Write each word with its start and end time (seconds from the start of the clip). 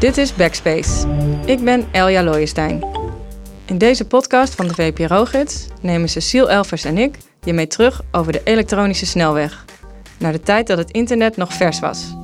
Dit 0.00 0.16
is 0.16 0.34
Backspace. 0.34 1.08
Ik 1.44 1.64
ben 1.64 1.86
Elja 1.92 2.22
Looijenstein. 2.22 2.84
In 3.66 3.78
deze 3.78 4.06
podcast 4.06 4.54
van 4.54 4.66
de 4.66 4.74
VPRO-gids 4.74 5.66
nemen 5.80 6.08
Cecile 6.08 6.48
Elvers 6.48 6.84
en 6.84 6.98
ik 6.98 7.18
je 7.40 7.52
mee 7.52 7.66
terug 7.66 8.02
over 8.12 8.32
de 8.32 8.40
elektronische 8.44 9.06
snelweg. 9.06 9.64
Naar 10.18 10.32
de 10.32 10.40
tijd 10.40 10.66
dat 10.66 10.78
het 10.78 10.90
internet 10.90 11.36
nog 11.36 11.52
vers 11.52 11.80
was. 11.80 12.14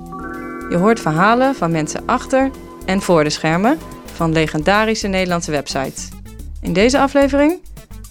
Je 0.70 0.76
hoort 0.76 1.00
verhalen 1.00 1.54
van 1.54 1.70
mensen 1.70 2.02
achter 2.06 2.50
en 2.86 3.00
voor 3.00 3.24
de 3.24 3.30
schermen 3.30 3.78
van 4.14 4.32
legendarische 4.32 5.08
Nederlandse 5.08 5.50
websites. 5.50 6.08
In 6.60 6.72
deze 6.72 6.98
aflevering 6.98 7.60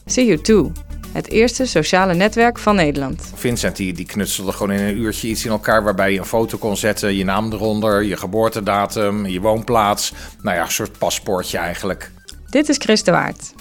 See 0.05 0.25
You 0.25 0.41
Too, 0.41 0.71
het 1.15 1.29
eerste 1.29 1.65
sociale 1.65 2.13
netwerk 2.13 2.59
van 2.59 2.75
Nederland. 2.75 3.31
Vincent 3.33 3.75
die, 3.75 3.93
die 3.93 4.05
knutselde 4.05 4.51
gewoon 4.51 4.71
in 4.71 4.83
een 4.83 4.97
uurtje 4.97 5.27
iets 5.27 5.45
in 5.45 5.51
elkaar 5.51 5.83
waarbij 5.83 6.11
je 6.11 6.19
een 6.19 6.25
foto 6.25 6.57
kon 6.57 6.77
zetten, 6.77 7.15
je 7.15 7.23
naam 7.23 7.51
eronder, 7.53 8.03
je 8.03 8.17
geboortedatum, 8.17 9.25
je 9.25 9.41
woonplaats. 9.41 10.13
Nou 10.41 10.55
ja, 10.55 10.63
een 10.63 10.71
soort 10.71 10.97
paspoortje 10.97 11.57
eigenlijk. 11.57 12.11
Dit 12.49 12.69
is 12.69 12.77
Chris 12.77 13.03
de 13.03 13.11
Waard. 13.11 13.53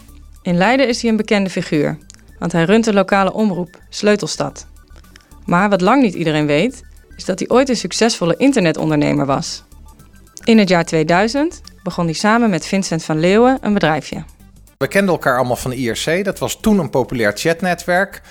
In 0.43 0.57
Leiden 0.57 0.89
is 0.89 1.03
hij 1.03 1.11
een 1.11 1.17
bekende 1.17 1.51
figuur, 1.51 1.99
want 2.39 2.53
hij 2.53 2.65
runt 2.65 2.85
de 2.85 2.93
lokale 2.93 3.33
omroep 3.33 3.79
Sleutelstad. 3.89 4.66
Maar 5.47 5.69
wat 5.69 5.80
lang 5.80 6.02
niet 6.02 6.15
iedereen 6.15 6.47
weet, 6.47 6.83
is 7.16 7.25
dat 7.25 7.39
hij 7.39 7.49
ooit 7.49 7.69
een 7.69 7.77
succesvolle 7.77 8.37
internetondernemer 8.37 9.27
was. 9.27 9.65
In 10.45 10.59
het 10.59 10.69
jaar 10.69 10.85
2000 10.85 11.61
begon 11.83 12.05
hij 12.05 12.15
samen 12.15 12.51
met 12.51 12.66
Vincent 12.66 13.05
van 13.05 13.21
Leeuwen 13.21 13.59
een 13.61 13.75
bedrijfje. 13.75 14.25
We 14.84 14.91
kenden 14.91 15.15
elkaar 15.15 15.37
allemaal 15.37 15.57
van 15.57 15.71
de 15.71 15.77
IRC. 15.77 16.24
Dat 16.24 16.38
was 16.38 16.60
toen 16.60 16.79
een 16.79 16.90
populair 16.90 17.32
chatnetwerk. 17.35 18.23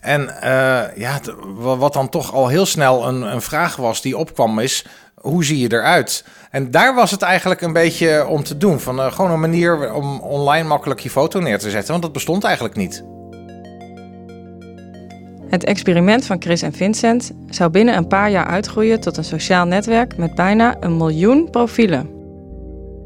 En 0.00 0.20
uh, 0.20 0.82
ja, 0.96 1.20
wat 1.56 1.92
dan 1.92 2.08
toch 2.08 2.32
al 2.32 2.48
heel 2.48 2.66
snel 2.66 3.08
een, 3.08 3.22
een 3.22 3.42
vraag 3.42 3.76
was 3.76 4.02
die 4.02 4.16
opkwam 4.16 4.58
is... 4.58 4.86
hoe 5.14 5.44
zie 5.44 5.58
je 5.58 5.72
eruit? 5.72 6.24
En 6.50 6.70
daar 6.70 6.94
was 6.94 7.10
het 7.10 7.22
eigenlijk 7.22 7.60
een 7.60 7.72
beetje 7.72 8.26
om 8.26 8.42
te 8.42 8.56
doen. 8.56 8.80
Van, 8.80 8.98
uh, 8.98 9.12
gewoon 9.12 9.30
een 9.30 9.40
manier 9.40 9.94
om 9.94 10.20
online 10.20 10.68
makkelijk 10.68 11.00
je 11.00 11.10
foto 11.10 11.40
neer 11.40 11.58
te 11.58 11.70
zetten. 11.70 11.90
Want 11.90 12.02
dat 12.02 12.12
bestond 12.12 12.44
eigenlijk 12.44 12.76
niet. 12.76 13.04
Het 15.48 15.64
experiment 15.64 16.26
van 16.26 16.42
Chris 16.42 16.62
en 16.62 16.72
Vincent 16.72 17.32
zou 17.50 17.70
binnen 17.70 17.96
een 17.96 18.08
paar 18.08 18.30
jaar 18.30 18.46
uitgroeien 18.46 19.00
tot 19.00 19.16
een 19.16 19.24
sociaal 19.24 19.66
netwerk 19.66 20.16
met 20.16 20.34
bijna 20.34 20.76
een 20.80 20.96
miljoen 20.96 21.50
profielen. 21.50 22.10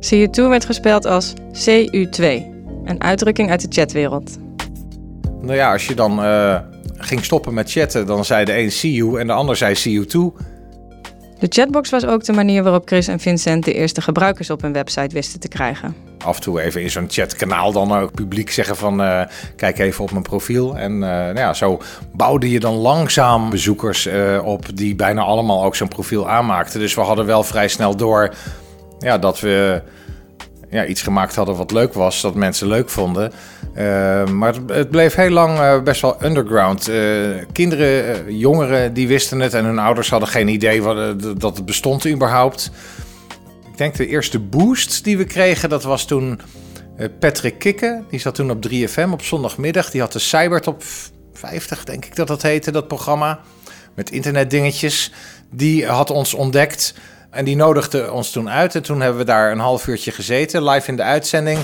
CU2 0.01 0.49
werd 0.49 0.65
gespeld 0.65 1.05
als 1.05 1.35
CU2, 1.53 2.55
een 2.87 3.03
uitdrukking 3.03 3.51
uit 3.51 3.61
de 3.61 3.69
chatwereld. 3.71 4.39
Nou 5.41 5.55
ja, 5.55 5.73
als 5.73 5.87
je 5.87 5.95
dan 5.95 6.25
uh, 6.25 6.59
ging 6.97 7.25
stoppen 7.25 7.55
met 7.55 7.71
chatten, 7.71 8.07
dan 8.07 8.25
zei 8.25 8.45
de 8.45 8.59
een 8.59 8.69
CU 8.69 9.19
en 9.19 9.27
de 9.27 9.33
ander 9.33 9.57
zei 9.57 9.75
CU2. 9.75 10.45
De 11.39 11.47
chatbox 11.49 11.91
was 11.91 12.07
ook 12.07 12.25
de 12.25 12.33
manier 12.33 12.63
waarop 12.63 12.89
Chris 12.89 13.09
en 13.09 13.21
Vincent 13.21 13.65
de 13.65 13.73
eerste 13.73 14.01
gebruikers 14.01 14.51
op 14.51 14.63
hun 14.63 14.73
website 14.73 15.15
wisten 15.15 15.41
te 15.41 15.49
krijgen. 15.49 15.95
Af 16.25 16.37
en 16.37 16.43
toe 16.43 16.61
even 16.61 16.83
in 16.83 16.91
zo'n 16.91 17.07
chatkanaal 17.09 17.73
dan 17.73 17.93
ook 17.93 18.15
publiek 18.15 18.51
zeggen 18.51 18.77
van 18.77 19.01
uh, 19.01 19.23
kijk 19.57 19.79
even 19.79 20.05
op 20.05 20.11
mijn 20.11 20.23
profiel. 20.23 20.79
En 20.79 20.93
uh, 20.93 20.99
nou 20.99 21.39
ja, 21.39 21.55
zo 21.55 21.81
bouwde 22.13 22.51
je 22.51 22.61
dan 22.61 22.75
langzaam 22.75 23.51
bezoekers 23.51 24.07
uh, 24.07 24.41
op 24.45 24.77
die 24.77 24.95
bijna 24.95 25.23
allemaal 25.23 25.65
ook 25.65 25.77
zo'n 25.77 25.89
profiel 25.89 26.29
aanmaakten. 26.29 26.81
Dus 26.81 26.95
we 26.95 27.01
hadden 27.01 27.27
wel 27.27 27.43
vrij 27.43 27.69
snel 27.69 27.97
door 27.97 28.35
ja, 28.99 29.19
dat 29.19 29.41
we 29.41 29.83
ja, 30.77 30.87
iets 30.87 31.03
gemaakt 31.03 31.35
hadden 31.35 31.57
wat 31.57 31.71
leuk 31.71 31.95
was, 31.95 32.21
dat 32.21 32.35
mensen 32.35 32.69
leuk 32.69 32.91
vonden. 32.91 33.33
Uh, 33.77 34.27
maar 34.27 34.55
het, 34.67 34.91
bleef 34.91 35.15
heel 35.15 35.31
lang 35.31 35.59
uh, 35.59 35.83
best 35.83 36.01
wel 36.01 36.25
underground. 36.25 36.89
Uh, 36.89 37.45
kinderen, 37.53 38.37
jongeren, 38.37 38.93
die 38.95 39.09
wisten 39.09 39.41
het 39.41 39.55
en 39.55 39.65
hun 39.65 39.79
ouders 39.79 40.11
hadden 40.11 40.29
geen 40.29 40.49
idee 40.49 40.83
wat, 40.83 41.21
dat 41.41 41.57
het 41.57 41.65
bestond 41.65 42.07
überhaupt. 42.07 42.71
Ik 43.71 43.79
denk 43.79 43.95
de 43.95 44.07
eerste 44.07 44.39
boost 44.39 45.05
die 45.05 45.17
we 45.17 45.25
kregen, 45.25 45.69
dat 45.69 45.83
was 45.83 46.05
toen 46.05 46.41
Patrick 47.19 47.59
Kikke. 47.59 48.03
Die 48.11 48.21
zat 48.21 48.35
toen 48.35 48.51
op 48.51 48.69
3FM 48.69 49.11
op 49.13 49.23
zondagmiddag. 49.23 49.91
Die 49.91 50.01
had 50.01 50.13
de 50.13 50.19
Cybertop 50.19 50.83
50, 51.33 51.85
denk 51.85 52.05
ik 52.05 52.17
dat 52.17 52.27
dat 52.27 52.43
heette, 52.43 52.71
dat 52.71 52.89
programma. 52.89 53.41
Met 53.95 54.11
internetdingetjes. 54.11 55.13
Die 55.51 55.87
had 55.87 56.11
ons 56.11 56.35
ontdekt. 56.35 56.95
En 57.31 57.45
die 57.45 57.57
nodigde 57.57 58.13
ons 58.13 58.31
toen 58.31 58.51
uit. 58.51 58.75
En 58.75 58.83
toen 58.83 59.01
hebben 59.01 59.19
we 59.19 59.25
daar 59.25 59.53
een 59.53 59.59
half 59.59 59.87
uurtje 59.87 60.11
gezeten, 60.11 60.65
live 60.65 60.91
in 60.91 60.97
de 60.97 61.03
uitzending. 61.03 61.59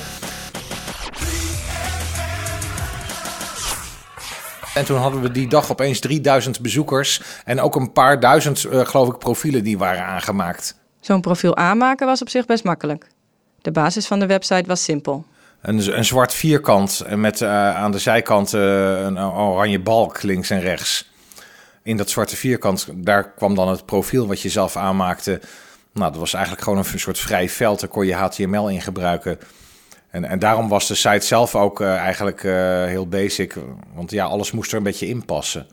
En 4.75 4.85
toen 4.85 4.99
hadden 4.99 5.21
we 5.21 5.31
die 5.31 5.49
dag 5.49 5.71
opeens 5.71 6.01
3000 6.01 6.61
bezoekers. 6.61 7.23
En 7.45 7.61
ook 7.61 7.77
een 7.77 7.93
paar 7.93 8.21
duizend, 8.21 8.65
uh, 8.65 8.81
geloof 8.87 9.09
ik, 9.09 9.19
profielen 9.19 9.65
die 9.65 9.79
waren 9.79 10.05
aangemaakt. 10.05 10.77
Zo'n 11.01 11.21
profiel 11.21 11.57
aanmaken 11.57 12.07
was 12.07 12.21
op 12.21 12.29
zich 12.29 12.47
best 12.47 12.65
makkelijk. 12.65 13.07
De 13.61 13.71
basis 13.71 14.07
van 14.07 14.19
de 14.19 14.27
website 14.27 14.65
was 14.67 14.85
simpel. 14.85 15.25
Een, 15.61 15.97
een 15.97 16.05
zwart 16.05 16.35
vierkant 16.35 17.05
met 17.15 17.41
uh, 17.41 17.77
aan 17.77 17.91
de 17.91 17.99
zijkant 17.99 18.53
uh, 18.53 19.01
een 19.01 19.19
oranje 19.19 19.81
balk 19.81 20.23
links 20.23 20.51
en 20.51 20.61
rechts 20.61 21.12
in 21.83 21.97
dat 21.97 22.11
zwarte 22.11 22.37
vierkant, 22.37 22.89
daar 22.95 23.31
kwam 23.31 23.55
dan 23.55 23.69
het 23.69 23.85
profiel 23.85 24.27
wat 24.27 24.41
je 24.41 24.49
zelf 24.49 24.77
aanmaakte. 24.77 25.41
Nou, 25.93 26.11
dat 26.11 26.21
was 26.21 26.35
eigenlijk 26.35 26.65
gewoon 26.65 26.79
een 26.79 26.99
soort 26.99 27.19
vrij 27.19 27.49
veld. 27.49 27.81
Daar 27.81 27.89
kon 27.89 28.07
je 28.07 28.15
HTML 28.15 28.69
in 28.69 28.81
gebruiken. 28.81 29.39
En, 30.11 30.25
en 30.25 30.39
daarom 30.39 30.69
was 30.69 30.89
de 30.89 30.95
site 30.95 31.27
zelf 31.27 31.55
ook 31.55 31.81
uh, 31.81 31.97
eigenlijk 31.97 32.43
uh, 32.43 32.53
heel 32.85 33.07
basic. 33.07 33.55
Want 33.95 34.11
ja, 34.11 34.25
alles 34.25 34.53
moest 34.53 34.71
er 34.71 34.77
een 34.77 34.83
beetje 34.83 35.09
in 35.09 35.25
passen. 35.25 35.67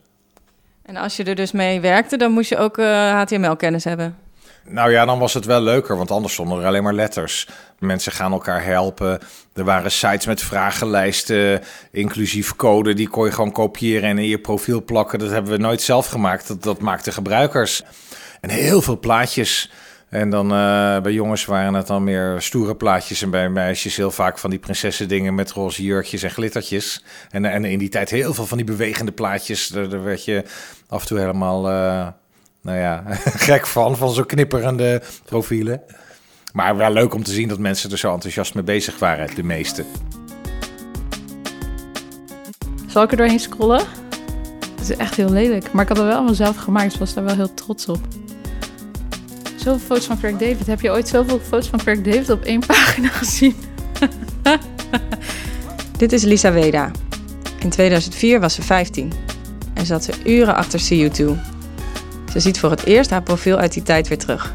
En 0.81 0.97
als 0.97 1.15
je 1.15 1.23
er 1.23 1.35
dus 1.35 1.51
mee 1.51 1.79
werkte, 1.79 2.17
dan 2.17 2.31
moest 2.31 2.49
je 2.49 2.57
ook 2.57 2.77
uh, 2.77 3.09
eh, 3.09 3.19
HTML-kennis 3.19 3.83
hebben? 3.83 4.17
Nou 4.65 4.91
ja, 4.91 5.05
dan 5.05 5.19
was 5.19 5.33
het 5.33 5.45
wel 5.45 5.61
leuker, 5.61 5.97
want 5.97 6.11
anders 6.11 6.33
stonden 6.33 6.59
er 6.59 6.65
alleen 6.65 6.83
maar 6.83 6.93
letters. 6.93 7.47
Mensen 7.79 8.11
gaan 8.11 8.31
elkaar 8.31 8.63
helpen. 8.63 9.19
Er 9.53 9.63
waren 9.63 9.91
sites 9.91 10.25
met 10.25 10.41
vragenlijsten, 10.41 11.61
inclusief 11.91 12.55
code. 12.55 12.93
Die 12.93 13.09
kon 13.09 13.25
je 13.25 13.31
gewoon 13.31 13.51
kopiëren 13.51 14.09
en 14.09 14.17
in 14.17 14.27
je 14.27 14.39
profiel 14.39 14.83
plakken. 14.83 15.19
Dat 15.19 15.29
hebben 15.29 15.51
we 15.51 15.57
nooit 15.57 15.81
zelf 15.81 16.07
gemaakt. 16.07 16.47
Dat, 16.47 16.63
dat 16.63 16.79
maakten 16.79 17.13
gebruikers. 17.13 17.83
En 18.41 18.49
heel 18.49 18.81
veel 18.81 18.99
plaatjes. 18.99 19.71
En 20.09 20.29
dan 20.29 20.45
uh, 20.45 20.99
bij 20.99 21.11
jongens 21.11 21.45
waren 21.45 21.73
het 21.73 21.87
dan 21.87 22.03
meer 22.03 22.35
stoere 22.41 22.75
plaatjes. 22.75 23.21
En 23.21 23.29
bij 23.29 23.49
meisjes 23.49 23.95
heel 23.95 24.11
vaak 24.11 24.39
van 24.39 24.49
die 24.49 24.59
prinsessen 24.59 25.07
dingen 25.07 25.35
met 25.35 25.51
roze 25.51 25.83
jurkjes 25.83 26.23
en 26.23 26.31
glittertjes. 26.31 27.03
En, 27.29 27.45
en 27.45 27.65
in 27.65 27.79
die 27.79 27.89
tijd 27.89 28.09
heel 28.09 28.33
veel 28.33 28.45
van 28.45 28.57
die 28.57 28.65
bewegende 28.65 29.11
plaatjes. 29.11 29.67
Daar, 29.67 30.03
werd 30.03 30.25
je 30.25 30.43
af 30.87 31.01
en 31.01 31.07
toe 31.07 31.19
helemaal... 31.19 31.69
Uh, 31.69 32.07
nou 32.61 32.77
ja, 32.77 33.03
gek 33.49 33.67
van, 33.67 33.97
van 33.97 34.13
zo 34.13 34.23
knipperende 34.23 35.01
profielen. 35.25 35.81
Maar 36.53 36.77
wel 36.77 36.91
leuk 36.91 37.13
om 37.13 37.23
te 37.23 37.31
zien 37.31 37.47
dat 37.47 37.59
mensen 37.59 37.91
er 37.91 37.97
zo 37.97 38.13
enthousiast 38.13 38.53
mee 38.53 38.63
bezig 38.63 38.99
waren, 38.99 39.35
de 39.35 39.43
meeste. 39.43 39.85
Zal 42.87 43.03
ik 43.03 43.11
er 43.11 43.17
doorheen 43.17 43.39
scrollen? 43.39 43.81
Het 44.75 44.89
is 44.89 44.95
echt 44.95 45.15
heel 45.15 45.29
lelijk. 45.29 45.71
Maar 45.71 45.81
ik 45.83 45.87
had 45.87 45.97
het 45.97 46.05
wel 46.05 46.15
allemaal 46.15 46.33
zelf 46.33 46.57
gemaakt, 46.57 46.89
dus 46.89 46.99
was 46.99 47.13
daar 47.13 47.23
wel 47.23 47.35
heel 47.35 47.53
trots 47.53 47.87
op. 47.87 47.99
Zoveel 49.55 49.79
foto's 49.79 50.05
van 50.05 50.19
Craig 50.19 50.37
David. 50.37 50.67
Heb 50.67 50.81
je 50.81 50.91
ooit 50.91 51.07
zoveel 51.07 51.39
foto's 51.39 51.67
van 51.67 51.79
Craig 51.79 52.01
David 52.01 52.29
op 52.29 52.43
één 52.43 52.59
pagina 52.67 53.07
gezien? 53.07 53.55
Dit 55.97 56.11
is 56.11 56.23
Lisa 56.23 56.51
Weda. 56.51 56.91
In 57.59 57.69
2004 57.69 58.39
was 58.39 58.53
ze 58.53 58.61
15 58.61 59.11
en 59.73 59.85
zat 59.85 60.03
ze 60.03 60.13
uren 60.25 60.55
achter 60.55 60.79
CU2. 60.81 61.48
Ze 62.31 62.39
ziet 62.39 62.59
voor 62.59 62.69
het 62.69 62.83
eerst 62.83 63.09
haar 63.09 63.23
profiel 63.23 63.57
uit 63.57 63.73
die 63.73 63.83
tijd 63.83 64.07
weer 64.07 64.17
terug. 64.17 64.53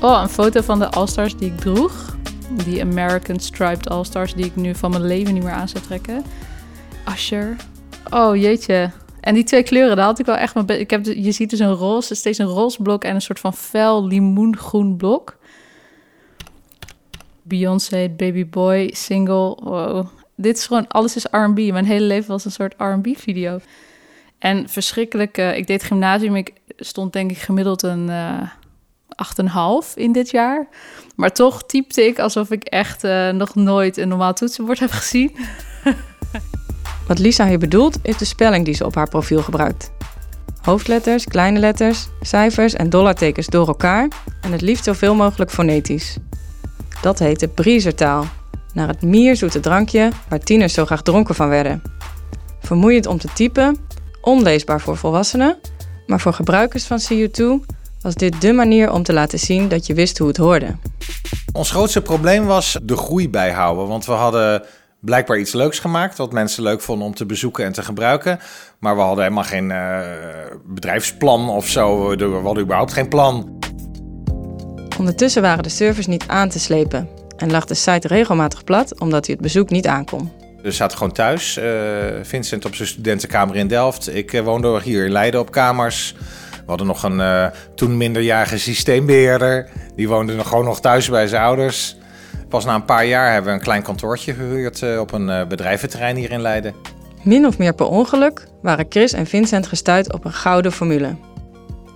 Oh, 0.00 0.20
een 0.22 0.28
foto 0.28 0.60
van 0.60 0.78
de 0.78 0.88
All-Stars 0.88 1.36
die 1.36 1.50
ik 1.50 1.58
droeg. 1.58 2.16
Die 2.64 2.80
American 2.80 3.40
Striped 3.40 3.88
All-Stars 3.88 4.34
die 4.34 4.44
ik 4.44 4.56
nu 4.56 4.74
van 4.74 4.90
mijn 4.90 5.06
leven 5.06 5.34
niet 5.34 5.42
meer 5.42 5.52
aan 5.52 5.68
zou 5.68 5.84
trekken. 5.84 6.24
Asher. 7.04 7.56
Oh, 8.10 8.36
jeetje. 8.36 8.90
En 9.20 9.34
die 9.34 9.44
twee 9.44 9.62
kleuren, 9.62 9.96
daar 9.96 10.04
had 10.04 10.18
ik 10.18 10.26
wel 10.26 10.36
echt... 10.36 10.54
Mijn 10.54 10.80
ik 10.80 10.90
heb, 10.90 11.04
je 11.04 11.32
ziet 11.32 11.50
dus 11.50 11.58
een 11.58 11.72
roze, 11.72 12.14
steeds 12.14 12.38
een 12.38 12.46
roze 12.46 12.82
blok 12.82 13.04
en 13.04 13.14
een 13.14 13.20
soort 13.20 13.40
van 13.40 13.54
fel 13.54 14.06
limoengroen 14.06 14.96
blok. 14.96 15.36
Beyoncé, 17.42 18.08
Baby 18.16 18.48
Boy, 18.48 18.90
single. 18.94 19.56
Wow. 19.62 20.06
Dit 20.34 20.56
is 20.56 20.66
gewoon, 20.66 20.88
alles 20.88 21.16
is 21.16 21.26
R&B. 21.30 21.56
Mijn 21.56 21.84
hele 21.84 22.06
leven 22.06 22.28
was 22.28 22.44
een 22.44 22.50
soort 22.50 22.74
R&B-video. 22.78 23.58
En 24.38 24.68
verschrikkelijk, 24.68 25.38
uh, 25.38 25.56
ik 25.56 25.66
deed 25.66 25.82
gymnasium, 25.82 26.36
ik 26.36 26.52
stond 26.76 27.12
denk 27.12 27.30
ik 27.30 27.38
gemiddeld 27.38 27.82
een... 27.82 28.08
Uh, 28.08 28.42
8,5 29.24 29.94
in 29.94 30.12
dit 30.12 30.30
jaar. 30.30 30.68
Maar 31.14 31.32
toch 31.32 31.62
typte 31.62 32.06
ik 32.06 32.18
alsof 32.18 32.50
ik 32.50 32.64
echt 32.64 33.04
uh, 33.04 33.30
nog 33.30 33.54
nooit 33.54 33.96
een 33.96 34.08
normaal 34.08 34.32
toetsenbord 34.32 34.78
heb 34.78 34.90
gezien. 34.90 35.36
Wat 37.08 37.18
Lisa 37.18 37.46
hier 37.46 37.58
bedoelt, 37.58 37.98
is 38.02 38.16
de 38.16 38.24
spelling 38.24 38.64
die 38.64 38.74
ze 38.74 38.84
op 38.84 38.94
haar 38.94 39.08
profiel 39.08 39.42
gebruikt. 39.42 39.90
Hoofdletters, 40.62 41.24
kleine 41.24 41.58
letters, 41.58 42.08
cijfers 42.20 42.74
en 42.74 42.90
dollartekens 42.90 43.46
door 43.46 43.66
elkaar 43.66 44.08
en 44.40 44.52
het 44.52 44.60
liefst 44.60 44.84
zoveel 44.84 45.14
mogelijk 45.14 45.50
fonetisch. 45.50 46.16
Dat 47.02 47.18
heet 47.18 47.40
de 47.40 47.48
Briesertaal, 47.48 48.26
naar 48.72 48.88
het 48.88 49.02
mierzoete 49.02 49.60
drankje 49.60 50.10
waar 50.28 50.38
tieners 50.38 50.74
zo 50.74 50.84
graag 50.84 51.02
dronken 51.02 51.34
van 51.34 51.48
werden. 51.48 51.82
Vermoeiend 52.60 53.06
om 53.06 53.18
te 53.18 53.28
typen, 53.34 53.76
onleesbaar 54.20 54.80
voor 54.80 54.96
volwassenen, 54.96 55.58
maar 56.06 56.20
voor 56.20 56.32
gebruikers 56.32 56.84
van 56.84 57.00
CU2 57.00 57.66
was 58.02 58.14
dit 58.14 58.40
dé 58.40 58.52
manier 58.52 58.92
om 58.92 59.02
te 59.02 59.12
laten 59.12 59.38
zien 59.38 59.68
dat 59.68 59.86
je 59.86 59.94
wist 59.94 60.18
hoe 60.18 60.28
het 60.28 60.36
hoorde. 60.36 60.76
Ons 61.52 61.70
grootste 61.70 62.02
probleem 62.02 62.44
was 62.44 62.78
de 62.82 62.96
groei 62.96 63.30
bijhouden. 63.30 63.88
Want 63.88 64.06
we 64.06 64.12
hadden 64.12 64.62
blijkbaar 65.00 65.38
iets 65.38 65.52
leuks 65.52 65.78
gemaakt. 65.78 66.18
Wat 66.18 66.32
mensen 66.32 66.62
leuk 66.62 66.80
vonden 66.80 67.06
om 67.06 67.14
te 67.14 67.26
bezoeken 67.26 67.64
en 67.64 67.72
te 67.72 67.82
gebruiken. 67.82 68.38
Maar 68.78 68.96
we 68.96 69.02
hadden 69.02 69.22
helemaal 69.22 69.44
geen 69.44 69.70
uh, 69.70 70.00
bedrijfsplan 70.64 71.48
of 71.48 71.66
zo. 71.66 72.08
We 72.16 72.40
hadden 72.42 72.62
überhaupt 72.62 72.92
geen 72.92 73.08
plan. 73.08 73.58
Ondertussen 74.98 75.42
waren 75.42 75.62
de 75.62 75.68
servers 75.68 76.06
niet 76.06 76.24
aan 76.26 76.48
te 76.48 76.58
slepen. 76.58 77.08
En 77.36 77.50
lag 77.50 77.64
de 77.64 77.74
site 77.74 78.08
regelmatig 78.08 78.64
plat 78.64 79.00
omdat 79.00 79.26
hij 79.26 79.34
het 79.34 79.42
bezoek 79.42 79.70
niet 79.70 79.86
aankon. 79.86 80.30
We 80.66 80.72
zaten 80.72 80.96
gewoon 80.96 81.12
thuis. 81.12 81.58
Uh, 81.58 81.64
Vincent 82.22 82.64
op 82.64 82.74
zijn 82.74 82.88
studentenkamer 82.88 83.56
in 83.56 83.68
Delft. 83.68 84.14
Ik 84.14 84.32
uh, 84.32 84.40
woonde 84.40 84.80
hier 84.82 85.04
in 85.04 85.12
Leiden 85.12 85.40
op 85.40 85.50
kamers. 85.50 86.14
We 86.50 86.62
hadden 86.66 86.86
nog 86.86 87.02
een 87.02 87.18
uh, 87.18 87.46
toen 87.74 87.96
minderjarige 87.96 88.58
systeembeheerder. 88.58 89.68
Die 89.96 90.08
woonde 90.08 90.34
nog 90.34 90.48
gewoon 90.48 90.64
nog 90.64 90.80
thuis 90.80 91.08
bij 91.08 91.26
zijn 91.26 91.42
ouders. 91.42 91.96
Pas 92.48 92.64
na 92.64 92.74
een 92.74 92.84
paar 92.84 93.06
jaar 93.06 93.32
hebben 93.32 93.50
we 93.50 93.56
een 93.56 93.64
klein 93.64 93.82
kantoortje 93.82 94.34
gehuurd 94.34 94.98
op 94.98 95.12
een 95.12 95.48
bedrijventerrein 95.48 96.16
hier 96.16 96.30
in 96.30 96.40
Leiden. 96.40 96.74
Min 97.22 97.46
of 97.46 97.58
meer 97.58 97.74
per 97.74 97.86
ongeluk 97.86 98.46
waren 98.62 98.86
Chris 98.88 99.12
en 99.12 99.26
Vincent 99.26 99.66
gestuurd 99.66 100.12
op 100.12 100.24
een 100.24 100.32
gouden 100.32 100.72
formule. 100.72 101.16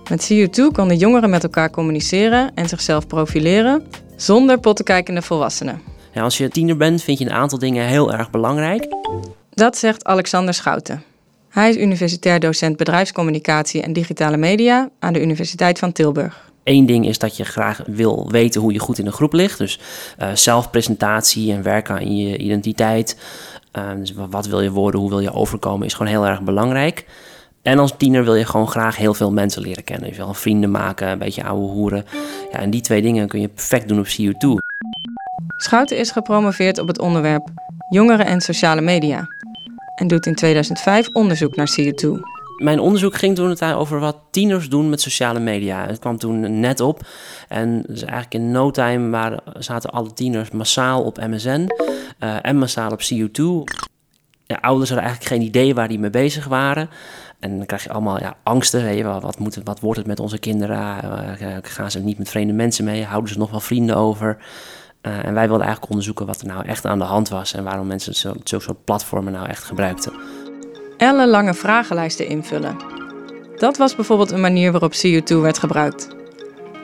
Met 0.09 0.31
CU2 0.33 0.73
konden 0.73 0.97
jongeren 0.97 1.29
met 1.29 1.43
elkaar 1.43 1.69
communiceren 1.69 2.51
en 2.55 2.69
zichzelf 2.69 3.07
profileren 3.07 3.83
zonder 4.15 4.59
pottenkijkende 4.59 5.21
volwassenen. 5.21 5.90
Als 6.15 6.37
je 6.37 6.49
tiener 6.49 6.77
bent, 6.77 7.01
vind 7.01 7.17
je 7.17 7.25
een 7.25 7.31
aantal 7.31 7.59
dingen 7.59 7.85
heel 7.85 8.13
erg 8.13 8.29
belangrijk. 8.29 8.87
Dat 9.49 9.77
zegt 9.77 10.03
Alexander 10.03 10.53
Schouten. 10.53 11.03
Hij 11.49 11.69
is 11.69 11.77
universitair 11.77 12.39
docent 12.39 12.77
bedrijfscommunicatie 12.77 13.81
en 13.81 13.93
digitale 13.93 14.37
media 14.37 14.89
aan 14.99 15.13
de 15.13 15.21
Universiteit 15.21 15.79
van 15.79 15.91
Tilburg. 15.91 16.49
Eén 16.63 16.85
ding 16.85 17.07
is 17.07 17.19
dat 17.19 17.37
je 17.37 17.43
graag 17.43 17.81
wil 17.85 18.29
weten 18.29 18.61
hoe 18.61 18.73
je 18.73 18.79
goed 18.79 18.99
in 18.99 19.05
een 19.05 19.11
groep 19.11 19.33
ligt. 19.33 19.57
Dus 19.57 19.79
uh, 20.19 20.27
zelfpresentatie 20.33 21.53
en 21.53 21.63
werken 21.63 21.95
aan 21.95 22.15
je 22.15 22.37
identiteit. 22.37 23.17
Uh, 23.77 23.89
dus 23.99 24.13
wat 24.29 24.45
wil 24.45 24.61
je 24.61 24.71
worden, 24.71 24.99
hoe 24.99 25.09
wil 25.09 25.19
je 25.19 25.33
overkomen, 25.33 25.85
is 25.85 25.93
gewoon 25.93 26.11
heel 26.11 26.27
erg 26.27 26.41
belangrijk. 26.41 27.05
En 27.61 27.79
als 27.79 27.93
tiener 27.97 28.23
wil 28.23 28.35
je 28.35 28.45
gewoon 28.45 28.67
graag 28.67 28.95
heel 28.95 29.13
veel 29.13 29.31
mensen 29.31 29.61
leren 29.61 29.83
kennen. 29.83 30.09
Je 30.09 30.15
wil 30.15 30.33
vrienden 30.33 30.71
maken, 30.71 31.07
een 31.07 31.17
beetje 31.17 31.43
ouwe 31.43 31.67
hoeren. 31.67 32.05
Ja, 32.51 32.59
en 32.59 32.69
die 32.69 32.81
twee 32.81 33.01
dingen 33.01 33.27
kun 33.27 33.41
je 33.41 33.47
perfect 33.47 33.87
doen 33.87 33.99
op 33.99 34.07
CU2. 34.07 34.71
Schouten 35.63 35.97
is 35.97 36.11
gepromoveerd 36.11 36.79
op 36.79 36.87
het 36.87 36.99
onderwerp 36.99 37.47
jongeren 37.89 38.25
en 38.25 38.41
sociale 38.41 38.81
media. 38.81 39.27
En 39.95 40.07
doet 40.07 40.25
in 40.25 40.35
2005 40.35 41.07
onderzoek 41.07 41.55
naar 41.55 41.77
CU2. 41.79 42.07
Mijn 42.57 42.79
onderzoek 42.79 43.15
ging 43.15 43.35
toen 43.35 43.61
over 43.61 43.99
wat 43.99 44.17
tieners 44.31 44.69
doen 44.69 44.89
met 44.89 45.01
sociale 45.01 45.39
media. 45.39 45.85
Het 45.85 45.99
kwam 45.99 46.17
toen 46.17 46.59
net 46.59 46.79
op. 46.79 47.07
En 47.47 47.83
dus 47.87 48.01
eigenlijk 48.01 48.33
in 48.33 48.51
no 48.51 48.71
time 48.71 49.09
waren, 49.09 49.41
zaten 49.59 49.89
alle 49.89 50.13
tieners 50.13 50.51
massaal 50.51 51.03
op 51.03 51.17
MSN 51.17 51.69
uh, 52.19 52.35
en 52.41 52.57
massaal 52.57 52.91
op 52.91 53.01
CU2. 53.01 53.43
Ja, 54.45 54.57
ouders 54.61 54.89
hadden 54.89 55.07
eigenlijk 55.07 55.23
geen 55.23 55.47
idee 55.47 55.75
waar 55.75 55.87
die 55.87 55.99
mee 55.99 56.09
bezig 56.09 56.45
waren. 56.45 56.89
En 57.39 57.57
dan 57.57 57.65
krijg 57.65 57.83
je 57.83 57.91
allemaal 57.91 58.19
ja, 58.19 58.35
angsten. 58.43 58.95
Je, 58.95 59.03
wat, 59.03 59.39
moet 59.39 59.59
wat 59.63 59.79
wordt 59.79 59.97
het 59.97 60.07
met 60.07 60.19
onze 60.19 60.37
kinderen? 60.37 60.77
Uh, 61.41 61.57
gaan 61.61 61.91
ze 61.91 61.99
niet 61.99 62.17
met 62.17 62.29
vreemde 62.29 62.53
mensen 62.53 62.85
mee? 62.85 63.03
Houden 63.03 63.31
ze 63.31 63.37
nog 63.37 63.51
wel 63.51 63.59
vrienden 63.59 63.95
over? 63.95 64.37
Uh, 65.01 65.25
en 65.25 65.33
wij 65.33 65.47
wilden 65.47 65.65
eigenlijk 65.65 65.89
onderzoeken 65.89 66.25
wat 66.25 66.41
er 66.41 66.47
nou 66.47 66.65
echt 66.65 66.85
aan 66.85 66.99
de 66.99 67.05
hand 67.05 67.29
was 67.29 67.53
en 67.53 67.63
waarom 67.63 67.87
mensen 67.87 68.15
zo'n 68.15 68.41
zo 68.43 68.59
soort 68.59 68.83
platformen 68.83 69.33
nou 69.33 69.47
echt 69.47 69.63
gebruikten. 69.63 70.13
Ellenlange 70.97 71.53
vragenlijsten 71.53 72.27
invullen. 72.27 72.75
Dat 73.55 73.77
was 73.77 73.95
bijvoorbeeld 73.95 74.31
een 74.31 74.41
manier 74.41 74.71
waarop 74.71 74.93
CO2 74.93 75.35
werd 75.35 75.57
gebruikt. 75.57 76.20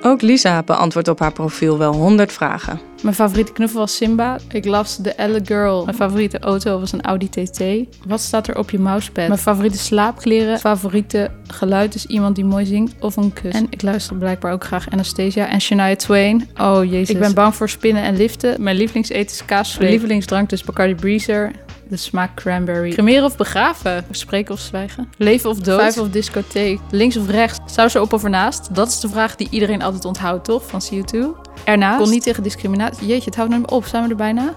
Ook 0.01 0.21
Lisa 0.21 0.63
beantwoordt 0.63 1.07
op 1.07 1.19
haar 1.19 1.33
profiel 1.33 1.77
wel 1.77 1.93
100 1.93 2.31
vragen. 2.31 2.79
Mijn 3.03 3.15
favoriete 3.15 3.51
knuffel 3.51 3.79
was 3.79 3.95
Simba. 3.95 4.37
Ik 4.51 4.65
las 4.65 4.97
de 4.97 5.11
Elle 5.11 5.41
Girl. 5.43 5.85
Mijn 5.85 5.97
favoriete 5.97 6.39
auto 6.39 6.79
was 6.79 6.91
een 6.91 7.01
Audi 7.01 7.29
TT. 7.29 7.61
Wat 8.07 8.21
staat 8.21 8.47
er 8.47 8.57
op 8.57 8.69
je 8.69 8.79
mousepad? 8.79 9.27
Mijn 9.27 9.39
favoriete 9.39 9.77
slaapkleren. 9.77 10.59
Favoriete 10.59 11.31
geluid 11.47 11.95
is 11.95 12.05
iemand 12.05 12.35
die 12.35 12.45
mooi 12.45 12.65
zingt 12.65 12.93
of 12.99 13.15
een 13.15 13.33
kus. 13.33 13.53
En 13.53 13.67
ik 13.69 13.81
luister 13.81 14.15
blijkbaar 14.15 14.51
ook 14.51 14.63
graag 14.63 14.89
Anastasia 14.89 15.47
en 15.47 15.61
Shania 15.61 15.95
Twain. 15.95 16.49
Oh 16.61 16.83
jezus. 16.83 17.09
Ik 17.09 17.19
ben 17.19 17.33
bang 17.33 17.55
voor 17.55 17.69
spinnen 17.69 18.03
en 18.03 18.17
liften. 18.17 18.63
Mijn 18.63 18.77
lievelingseten 18.77 19.35
is 19.35 19.45
kaasvlees. 19.45 19.77
Mijn 19.77 19.91
lievelingsdrank 19.91 20.51
is 20.51 20.63
Bacardi 20.63 20.95
Breezer 20.95 21.51
de 21.89 21.97
smaak 21.97 22.35
cranberry. 22.35 22.91
Cremeren 22.91 23.23
of 23.25 23.37
begraven? 23.37 24.05
Spreken 24.11 24.53
of 24.53 24.59
zwijgen? 24.59 25.09
Leven 25.17 25.49
of 25.49 25.59
dood? 25.59 25.79
Vijf 25.79 25.97
of 25.97 26.09
discotheek? 26.09 26.79
Links 26.91 27.17
of 27.17 27.29
rechts? 27.29 27.56
Zou 27.77 27.89
ze 27.89 28.01
op 28.01 28.13
of 28.13 28.23
ernaast? 28.23 28.75
Dat 28.75 28.87
is 28.87 28.99
de 28.99 29.09
vraag 29.09 29.35
die 29.35 29.47
iedereen 29.49 29.81
altijd 29.81 30.05
onthoudt, 30.05 30.45
toch? 30.45 30.63
Van 30.67 30.81
CO2. 30.81 31.17
Ernaast? 31.63 31.99
Kon 31.99 32.09
niet 32.09 32.23
tegen 32.23 32.43
discriminatie. 32.43 33.07
Jeetje, 33.07 33.25
het 33.25 33.35
houdt 33.35 33.51
nu 33.51 33.61
op. 33.65 33.85
Zijn 33.85 34.03
we 34.03 34.09
er 34.09 34.15
bijna? 34.15 34.53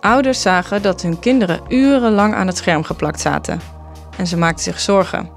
Ouders 0.00 0.40
zagen 0.42 0.82
dat 0.82 1.02
hun 1.02 1.18
kinderen 1.18 1.60
urenlang 1.68 2.34
aan 2.34 2.46
het 2.46 2.56
scherm 2.56 2.82
geplakt 2.82 3.20
zaten. 3.20 3.60
En 4.16 4.26
ze 4.26 4.36
maakten 4.36 4.64
zich 4.64 4.80
zorgen. 4.80 5.30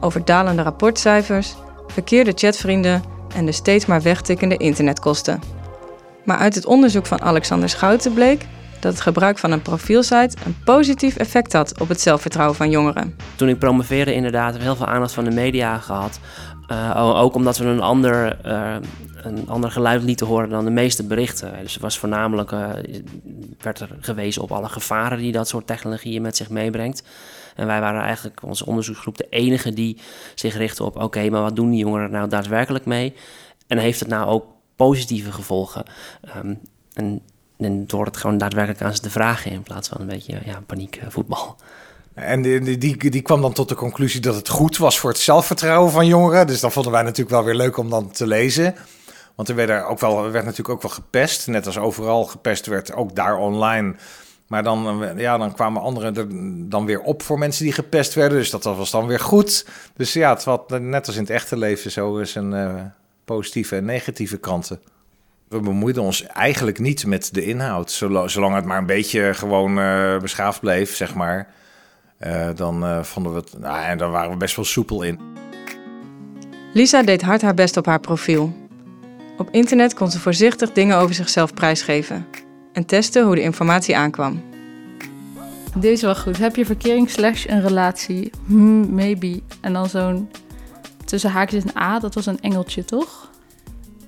Over 0.00 0.24
dalende 0.24 0.62
rapportcijfers, 0.62 1.54
verkeerde 1.86 2.32
chatvrienden 2.34 3.02
en 3.34 3.46
de 3.46 3.52
steeds 3.52 3.86
maar 3.86 4.02
wegtikkende 4.02 4.56
internetkosten. 4.56 5.40
Maar 6.24 6.38
uit 6.38 6.54
het 6.54 6.66
onderzoek 6.66 7.06
van 7.06 7.22
Alexander 7.22 7.68
Schouten 7.68 8.14
bleek 8.14 8.46
dat 8.80 8.92
het 8.92 9.00
gebruik 9.00 9.38
van 9.38 9.52
een 9.52 9.62
profielsite 9.62 10.36
een 10.44 10.56
positief 10.64 11.16
effect 11.16 11.52
had 11.52 11.80
op 11.80 11.88
het 11.88 12.00
zelfvertrouwen 12.00 12.56
van 12.56 12.70
jongeren. 12.70 13.16
Toen 13.36 13.48
ik 13.48 13.58
promoveerde 13.58 14.14
inderdaad 14.14 14.52
heb 14.52 14.62
heel 14.62 14.76
veel 14.76 14.86
aandacht 14.86 15.12
van 15.12 15.24
de 15.24 15.30
media 15.30 15.78
gehad. 15.78 16.20
Uh, 16.72 17.20
ook 17.20 17.34
omdat 17.34 17.56
we 17.56 17.64
een 17.64 17.80
ander, 17.80 18.46
uh, 18.46 18.76
een 19.22 19.48
ander 19.48 19.70
geluid 19.70 20.02
lieten 20.02 20.26
horen 20.26 20.48
dan 20.50 20.64
de 20.64 20.70
meeste 20.70 21.06
berichten. 21.06 21.52
Dus 21.62 21.74
er 21.74 21.80
was 21.80 21.98
voornamelijk, 21.98 22.50
uh, 22.50 22.68
werd 23.58 23.80
er 23.80 23.88
gewezen 24.00 24.42
op 24.42 24.52
alle 24.52 24.68
gevaren 24.68 25.18
die 25.18 25.32
dat 25.32 25.48
soort 25.48 25.66
technologieën 25.66 26.22
met 26.22 26.36
zich 26.36 26.50
meebrengt. 26.50 27.02
En 27.56 27.66
wij 27.66 27.80
waren 27.80 28.02
eigenlijk, 28.02 28.42
onze 28.42 28.66
onderzoeksgroep, 28.66 29.16
de 29.16 29.26
enige 29.30 29.72
die 29.72 29.98
zich 30.34 30.56
richtte 30.56 30.84
op: 30.84 30.96
oké, 30.96 31.30
maar 31.30 31.42
wat 31.42 31.56
doen 31.56 31.70
die 31.70 31.78
jongeren 31.78 32.10
nou 32.10 32.28
daadwerkelijk 32.28 32.84
mee? 32.84 33.14
En 33.66 33.78
heeft 33.78 34.00
het 34.00 34.08
nou 34.08 34.28
ook 34.28 34.44
positieve 34.76 35.32
gevolgen? 35.32 35.84
Um, 36.36 36.60
en 36.94 37.22
door 37.86 38.04
het 38.04 38.16
gewoon 38.16 38.38
daadwerkelijk 38.38 38.82
aan 38.82 38.94
ze 38.94 39.00
te 39.00 39.10
vragen 39.10 39.50
in 39.50 39.62
plaats 39.62 39.88
van 39.88 40.00
een 40.00 40.06
beetje 40.06 40.38
ja, 40.44 40.62
paniekvoetbal. 40.66 41.56
En 42.20 42.42
die, 42.42 43.10
die, 43.10 43.22
kwam 43.22 43.40
dan 43.40 43.52
tot 43.52 43.68
de 43.68 43.74
conclusie 43.74 44.20
dat 44.20 44.34
het 44.34 44.48
goed 44.48 44.76
was 44.76 44.98
voor 44.98 45.10
het 45.10 45.18
zelfvertrouwen 45.18 45.92
van 45.92 46.06
jongeren. 46.06 46.46
Dus 46.46 46.60
dan 46.60 46.72
vonden 46.72 46.92
wij 46.92 47.02
natuurlijk 47.02 47.30
wel 47.30 47.44
weer 47.44 47.54
leuk 47.54 47.76
om 47.76 47.90
dan 47.90 48.10
te 48.10 48.26
lezen. 48.26 48.74
Want 49.34 49.48
er 49.48 49.54
werd, 49.54 49.70
er 49.70 49.86
ook 49.86 50.00
wel, 50.00 50.30
werd 50.30 50.44
natuurlijk 50.44 50.68
ook 50.68 50.82
wel 50.82 50.90
gepest. 50.90 51.46
Net 51.46 51.66
als 51.66 51.78
overal 51.78 52.24
gepest 52.24 52.66
werd, 52.66 52.94
ook 52.94 53.14
daar 53.14 53.36
online. 53.36 53.94
Maar 54.46 54.62
dan, 54.62 55.08
ja, 55.16 55.38
dan 55.38 55.54
kwamen 55.54 55.82
anderen 55.82 56.16
er 56.16 56.26
dan 56.68 56.86
weer 56.86 57.00
op 57.00 57.22
voor 57.22 57.38
mensen 57.38 57.64
die 57.64 57.72
gepest 57.72 58.14
werden. 58.14 58.38
Dus 58.38 58.50
dat 58.50 58.64
was 58.64 58.90
dan 58.90 59.06
weer 59.06 59.20
goed. 59.20 59.66
Dus 59.96 60.12
ja, 60.12 60.38
het 60.44 60.80
net 60.80 61.06
als 61.06 61.16
in 61.16 61.22
het 61.22 61.30
echte 61.30 61.56
leven 61.56 61.90
zo 61.90 62.16
is 62.16 62.34
een 62.34 62.52
uh, 62.52 62.74
positieve 63.24 63.76
en 63.76 63.84
negatieve 63.84 64.38
kanten 64.38 64.80
we 65.50 65.60
bemoeiden 65.60 66.02
ons 66.02 66.26
eigenlijk 66.26 66.78
niet 66.78 67.06
met 67.06 67.28
de 67.34 67.44
inhoud. 67.44 67.90
Zolang 67.90 68.54
het 68.54 68.64
maar 68.64 68.78
een 68.78 68.86
beetje 68.86 69.34
gewoon 69.34 69.78
uh, 69.78 70.18
beschaafd 70.18 70.60
bleef, 70.60 70.96
zeg 70.96 71.14
maar. 71.14 71.48
Uh, 72.26 72.48
dan 72.54 72.84
uh, 72.84 73.02
vonden 73.02 73.32
we 73.32 73.38
het. 73.38 73.58
Nou, 73.58 73.84
en 73.84 73.98
daar 73.98 74.10
waren 74.10 74.30
we 74.30 74.36
best 74.36 74.56
wel 74.56 74.64
soepel 74.64 75.02
in. 75.02 75.20
Lisa 76.72 77.02
deed 77.02 77.22
hard 77.22 77.42
haar 77.42 77.54
best 77.54 77.76
op 77.76 77.86
haar 77.86 78.00
profiel. 78.00 78.52
Op 79.38 79.48
internet 79.50 79.94
kon 79.94 80.10
ze 80.10 80.20
voorzichtig 80.20 80.72
dingen 80.72 80.96
over 80.96 81.14
zichzelf 81.14 81.54
prijsgeven 81.54 82.26
en 82.72 82.86
testen 82.86 83.24
hoe 83.24 83.34
de 83.34 83.42
informatie 83.42 83.96
aankwam. 83.96 84.42
Deze 85.76 86.06
wel 86.06 86.16
goed. 86.16 86.38
Heb 86.38 86.56
je 86.56 86.64
verkering 86.64 87.10
slash 87.10 87.46
een 87.46 87.62
relatie? 87.62 88.30
Hmm, 88.46 88.94
maybe. 88.94 89.40
En 89.60 89.72
dan 89.72 89.88
zo'n 89.88 90.30
tussen 91.04 91.30
haakjes 91.30 91.64
een 91.64 91.82
A, 91.82 91.98
dat 91.98 92.14
was 92.14 92.26
een 92.26 92.40
engeltje, 92.40 92.84
toch? 92.84 93.30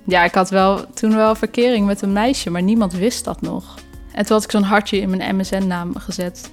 Ja, 0.03 0.23
ik 0.23 0.33
had 0.33 0.49
wel 0.49 0.85
toen 0.93 1.15
wel 1.15 1.35
verkering 1.35 1.85
met 1.85 2.01
een 2.01 2.13
meisje, 2.13 2.49
maar 2.49 2.63
niemand 2.63 2.93
wist 2.93 3.25
dat 3.25 3.41
nog. 3.41 3.75
En 4.11 4.25
toen 4.25 4.35
had 4.35 4.43
ik 4.43 4.51
zo'n 4.51 4.63
hartje 4.63 4.97
in 4.97 5.09
mijn 5.09 5.35
MSN-naam 5.35 5.95
gezet. 5.95 6.51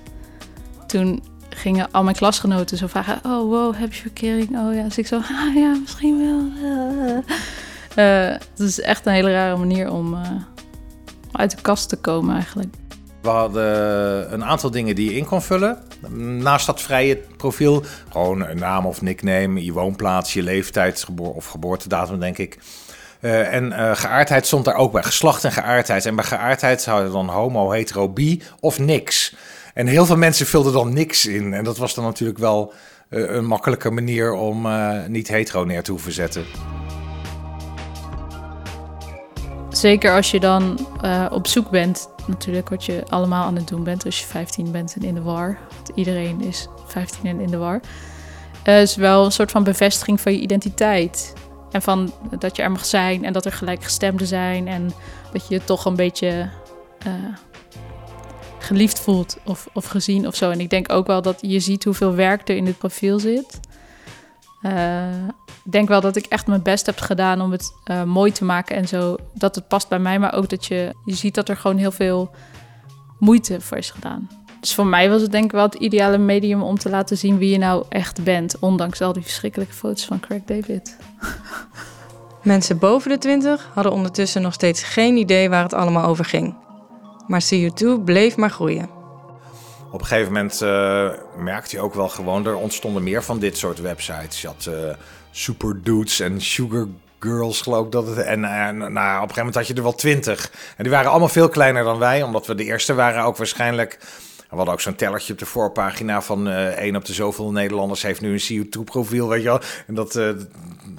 Toen 0.87 1.23
gingen 1.57 1.89
al 1.91 2.03
mijn 2.03 2.17
klasgenoten 2.17 2.77
zo 2.77 2.87
vragen: 2.87 3.21
Oh, 3.25 3.51
wow, 3.51 3.75
heb 3.77 3.93
je 3.93 4.01
verkering? 4.01 4.59
Oh 4.59 4.75
ja. 4.75 4.83
Dus 4.83 4.99
ik 4.99 5.07
zo: 5.07 5.17
Ah 5.47 5.55
ja, 5.55 5.77
misschien 5.81 6.19
wel. 6.19 6.69
Uh, 7.97 8.31
het 8.57 8.59
is 8.59 8.81
echt 8.81 9.07
een 9.07 9.13
hele 9.13 9.33
rare 9.33 9.57
manier 9.57 9.93
om 9.93 10.15
uh, 10.15 10.21
uit 11.33 11.51
de 11.51 11.63
kast 11.63 11.89
te 11.89 11.97
komen, 11.97 12.35
eigenlijk. 12.35 12.75
We 13.23 13.29
hadden 13.29 14.33
een 14.33 14.45
aantal 14.45 14.71
dingen 14.71 14.95
die 14.95 15.11
je 15.11 15.17
in 15.17 15.25
kon 15.25 15.43
vullen. 15.43 15.79
Naast 16.19 16.67
dat 16.67 16.81
vrije 16.81 17.17
profiel, 17.17 17.85
gewoon 18.13 18.47
een 18.47 18.59
naam 18.59 18.87
of 18.87 19.03
nickname, 19.03 19.65
je 19.65 19.73
woonplaats, 19.73 20.33
je 20.33 20.43
leeftijd 20.43 21.07
of 21.17 21.47
geboortedatum, 21.47 22.21
denk 22.21 22.39
ik. 22.39 22.59
Uh, 23.21 23.55
en 23.55 23.97
geaardheid 23.97 24.47
stond 24.47 24.65
daar 24.65 24.75
ook 24.75 24.93
bij. 24.93 25.03
Geslacht 25.03 25.45
en 25.45 25.53
geaardheid. 25.53 26.07
En 26.07 26.15
bij 26.15 26.25
geaardheid 26.25 26.83
zouden 26.83 27.13
dan 27.13 27.29
homo, 27.29 27.71
hetero, 27.71 28.09
bi 28.09 28.43
of 28.61 28.79
niks. 28.79 29.35
En 29.75 29.87
heel 29.87 30.07
veel 30.07 30.17
mensen 30.17 30.47
vulden 30.47 30.73
dan 30.73 30.93
niks 30.93 31.27
in. 31.27 31.53
En 31.53 31.65
dat 31.65 31.77
was 31.77 31.95
dan 31.95 32.05
natuurlijk 32.05 32.39
wel 32.39 32.73
uh, 33.11 33.35
een 33.35 33.47
makkelijke 33.47 33.91
manier 33.91 34.33
om 34.33 34.69
niet 35.07 35.29
hetero 35.29 35.65
neer 35.65 35.83
te 35.83 35.91
hoeven 35.91 36.13
zetten. 36.13 36.45
Zeker 39.71 40.15
als 40.15 40.31
je 40.31 40.41
dan 40.41 40.87
uh, 41.05 41.27
op 41.31 41.47
zoek 41.47 41.71
bent, 41.71 42.09
natuurlijk 42.27 42.69
wat 42.69 42.85
je 42.85 43.03
allemaal 43.09 43.45
aan 43.45 43.57
het 43.57 43.69
doen 43.69 43.85
bent 43.85 44.05
als 44.05 44.21
je 44.21 44.27
15 44.27 44.73
bent 44.73 44.95
en 44.95 45.03
in 45.03 45.15
de 45.15 45.23
war. 45.23 45.59
Want 45.75 45.91
iedereen 45.95 46.41
is 46.41 46.69
15 46.87 47.27
en 47.27 47.41
in 47.41 47.51
de 47.51 47.57
war. 47.57 47.81
Is 48.65 48.97
wel 48.97 49.25
een 49.25 49.33
soort 49.33 49.51
van 49.51 49.65
bevestiging 49.65 50.21
van 50.21 50.33
je 50.33 50.39
identiteit. 50.39 51.33
En 51.71 51.83
van 51.83 52.13
dat 52.39 52.57
je 52.57 52.63
er 52.63 52.71
mag 52.71 52.85
zijn 52.85 53.25
en 53.25 53.33
dat 53.33 53.45
er 53.45 53.53
gelijkgestemden 53.53 54.27
zijn. 54.27 54.69
En 54.69 54.93
dat 55.33 55.49
je 55.49 55.55
je 55.55 55.65
toch 55.65 55.85
een 55.85 55.97
beetje 55.97 56.49
geliefd 58.71 59.01
voelt 59.01 59.39
of, 59.45 59.69
of 59.73 59.87
gezien 59.87 60.27
of 60.27 60.35
zo. 60.35 60.51
En 60.51 60.61
ik 60.61 60.71
denk 60.71 60.93
ook 60.93 61.07
wel 61.07 61.23
dat 61.23 61.39
je 61.41 61.61
ziet 61.61 61.85
hoeveel 61.85 62.15
werk 62.15 62.49
er 62.49 62.57
in 62.57 62.65
dit 62.65 62.79
profiel 62.79 63.19
zit. 63.19 63.61
Ik 65.65 65.73
denk 65.73 65.89
wel 65.89 66.01
dat 66.01 66.17
ik 66.17 66.27
echt 66.27 66.47
mijn 66.47 66.63
best 66.63 66.87
heb 66.87 66.99
gedaan 66.99 67.41
om 67.41 67.53
het 67.53 67.73
uh, 67.91 68.03
mooi 68.03 68.33
te 68.33 68.45
maken 68.45 68.77
en 68.77 68.89
zo. 68.89 69.17
Dat 69.35 69.55
het 69.55 69.69
past 69.69 69.89
bij 69.89 69.99
mij, 69.99 70.19
maar 70.19 70.35
ook 70.35 70.49
dat 70.49 70.67
je, 70.67 70.95
je 71.05 71.15
ziet 71.15 71.35
dat 71.35 71.49
er 71.49 71.57
gewoon 71.57 71.77
heel 71.77 71.91
veel 71.93 72.31
moeite 73.19 73.61
voor 73.61 73.77
is 73.77 73.91
gedaan. 73.91 74.29
Dus 74.61 74.75
voor 74.75 74.87
mij 74.87 75.11
was 75.11 75.23
het 75.23 75.33
denk 75.33 75.45
ik 75.45 75.53
wel 75.53 75.63
het 75.63 75.75
ideale 75.75 76.19
medium 76.19 76.63
om 76.63 76.79
te 76.79 76.91
laten 76.91 77.19
zien 77.19 77.39
wie 77.39 77.51
je 77.51 77.59
nou 77.59 77.85
echt 77.89 78.25
bent. 78.25 78.59
Ondanks 78.59 79.01
al 79.01 79.13
die 79.13 79.23
verschrikkelijke 79.23 79.75
foto's 79.75 80.05
van 80.05 80.21
Craig 80.21 80.43
David. 80.45 80.97
Mensen 82.43 82.79
boven 82.79 83.11
de 83.11 83.19
20 83.19 83.71
hadden 83.75 83.93
ondertussen 83.93 84.43
nog 84.43 84.53
steeds 84.53 84.83
geen 84.83 85.17
idee 85.17 85.49
waar 85.49 85.63
het 85.63 85.75
allemaal 85.75 86.05
over 86.05 86.25
ging. 86.25 86.55
Maar 87.31 87.45
CU2 87.45 88.05
bleef 88.05 88.37
maar 88.37 88.51
groeien. 88.51 88.89
Op 89.91 90.01
een 90.01 90.07
gegeven 90.07 90.33
moment 90.33 90.61
uh, 90.63 91.11
merkte 91.37 91.77
je 91.77 91.83
ook 91.83 91.95
wel 91.95 92.09
gewoon, 92.09 92.47
er 92.47 92.57
ontstonden 92.57 93.03
meer 93.03 93.23
van 93.23 93.39
dit 93.39 93.57
soort 93.59 93.81
websites. 93.81 94.41
Je 94.41 94.47
had 94.47 94.67
uh, 94.69 94.75
Super 95.31 95.83
Dudes 95.83 96.21
en 96.21 96.41
Sugar 96.41 96.87
Girls, 97.21 97.61
geloof 97.61 97.85
ik 97.85 97.93
dat. 97.93 98.17
En 98.17 98.41
uh, 98.41 98.71
nou, 98.71 98.77
op 98.77 98.89
een 98.89 98.91
gegeven 98.95 99.37
moment 99.37 99.55
had 99.55 99.67
je 99.67 99.75
er 99.75 99.83
wel 99.83 99.95
twintig. 99.95 100.53
En 100.77 100.83
die 100.83 100.93
waren 100.93 101.11
allemaal 101.11 101.29
veel 101.29 101.49
kleiner 101.49 101.85
dan 101.85 101.99
wij, 101.99 102.23
omdat 102.23 102.47
we 102.47 102.55
de 102.55 102.65
eerste 102.65 102.95
waren 102.95 103.25
ook 103.25 103.37
waarschijnlijk. 103.37 103.99
We 104.49 104.57
hadden 104.57 104.75
ook 104.75 104.81
zo'n 104.81 104.95
tellertje 104.95 105.33
op 105.33 105.39
de 105.39 105.47
voorpagina 105.47 106.23
van 106.23 106.49
één 106.49 106.97
op 106.97 107.05
de 107.05 107.13
zoveel 107.13 107.51
Nederlanders 107.53 108.03
heeft 108.03 108.21
nu 108.21 108.33
een 108.33 108.67
CO2-profiel, 108.67 109.29
weet 109.29 109.43
je 109.43 109.49
wel. 109.49 109.61
En 109.87 109.95
dat 109.95 110.13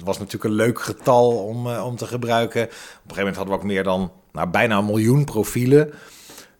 was 0.04 0.18
natuurlijk 0.18 0.44
een 0.44 0.52
leuk 0.52 0.80
getal 0.80 1.44
om, 1.44 1.66
om 1.66 1.96
te 1.96 2.06
gebruiken. 2.06 2.62
Op 2.62 2.68
een 2.68 2.76
gegeven 3.00 3.16
moment 3.16 3.36
hadden 3.36 3.54
we 3.54 3.60
ook 3.60 3.66
meer 3.66 3.82
dan 3.84 4.10
nou, 4.32 4.48
bijna 4.48 4.78
een 4.78 4.84
miljoen 4.84 5.24
profielen. 5.24 5.92